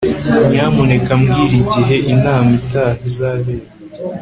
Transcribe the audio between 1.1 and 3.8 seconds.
mbwira igihe inama itaha izabera